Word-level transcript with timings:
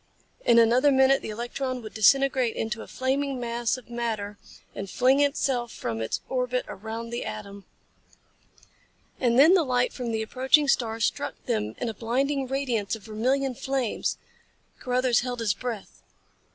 In 0.43 0.57
another 0.57 0.91
minute 0.91 1.21
the 1.21 1.29
electron 1.29 1.83
would 1.83 1.93
disintegrate 1.93 2.55
into 2.55 2.81
a 2.81 2.87
flaming 2.87 3.39
mass 3.39 3.77
of 3.77 3.87
matter 3.91 4.39
and 4.73 4.89
fling 4.89 5.19
itself 5.19 5.71
from 5.71 6.01
its 6.01 6.21
orbit 6.27 6.65
around 6.67 7.11
the 7.11 7.23
atom. 7.23 7.65
And 9.19 9.37
then 9.37 9.53
the 9.53 9.61
light 9.61 9.93
from 9.93 10.11
the 10.11 10.23
approaching 10.23 10.67
star 10.67 10.99
struck 10.99 11.35
them 11.45 11.75
in 11.77 11.87
a 11.87 11.93
blinding 11.93 12.47
radiance 12.47 12.95
of 12.95 13.03
vermilion 13.03 13.53
flames. 13.53 14.17
Carruthers 14.79 15.19
held 15.19 15.39
his 15.39 15.53
breath. 15.53 16.01